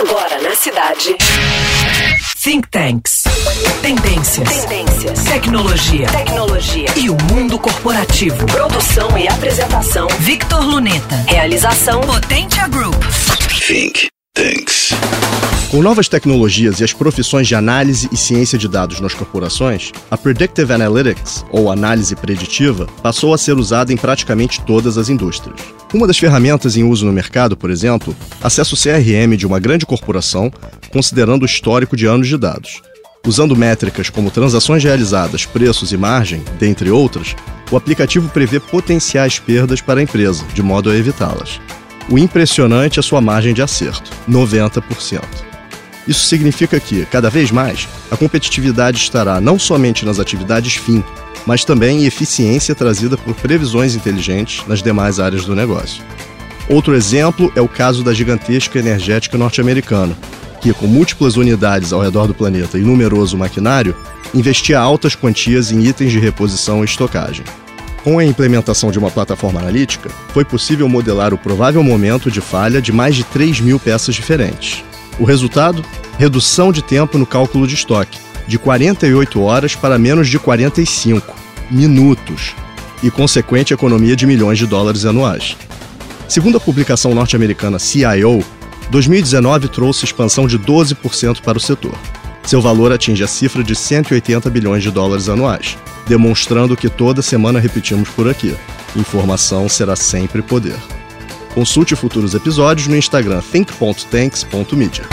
[0.00, 1.14] Agora na cidade.
[2.42, 3.24] Think Tanks.
[3.82, 4.64] Tendências.
[4.64, 5.24] Tendências.
[5.24, 6.06] Tecnologia.
[6.06, 6.86] Tecnologia.
[6.96, 8.46] E o mundo corporativo.
[8.46, 10.08] Produção e apresentação.
[10.20, 11.16] Victor Luneta.
[11.28, 12.96] Realização Potentia Group.
[13.66, 14.09] Think.
[15.70, 20.18] Com novas tecnologias e as profissões de análise e ciência de dados nas corporações, a
[20.18, 25.60] Predictive Analytics, ou análise preditiva, passou a ser usada em praticamente todas as indústrias.
[25.94, 29.86] Uma das ferramentas em uso no mercado, por exemplo, acessa o CRM de uma grande
[29.86, 30.52] corporação,
[30.92, 32.82] considerando o histórico de anos de dados.
[33.24, 37.36] Usando métricas como transações realizadas, preços e margem, dentre outras,
[37.70, 41.60] o aplicativo prevê potenciais perdas para a empresa, de modo a evitá-las.
[42.10, 45.49] O impressionante é sua margem de acerto, 90%.
[46.10, 51.04] Isso significa que, cada vez mais, a competitividade estará não somente nas atividades fim,
[51.46, 56.02] mas também em eficiência trazida por previsões inteligentes nas demais áreas do negócio.
[56.68, 60.18] Outro exemplo é o caso da gigantesca energética norte-americana,
[60.60, 63.94] que, com múltiplas unidades ao redor do planeta e numeroso maquinário,
[64.34, 67.44] investia altas quantias em itens de reposição e estocagem.
[68.02, 72.82] Com a implementação de uma plataforma analítica, foi possível modelar o provável momento de falha
[72.82, 74.89] de mais de 3 mil peças diferentes.
[75.20, 75.84] O resultado?
[76.18, 78.18] Redução de tempo no cálculo de estoque,
[78.48, 81.36] de 48 horas para menos de 45
[81.70, 82.54] minutos,
[83.02, 85.58] e consequente economia de milhões de dólares anuais.
[86.26, 88.42] Segundo a publicação norte-americana CIO,
[88.90, 91.94] 2019 trouxe expansão de 12% para o setor.
[92.42, 95.76] Seu valor atinge a cifra de 180 bilhões de dólares anuais,
[96.08, 98.56] demonstrando que toda semana repetimos por aqui:
[98.96, 100.78] informação será sempre poder.
[101.54, 105.04] Consulte futuros episódios no Instagram think.tanks.media.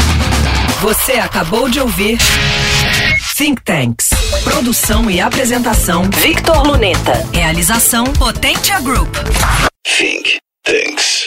[0.82, 2.18] Você acabou de ouvir
[3.36, 4.10] Think Tanks.
[4.44, 7.28] Produção e apresentação Victor Luneta.
[7.34, 9.14] Realização Potentia Group.
[9.84, 11.27] Think Tanks.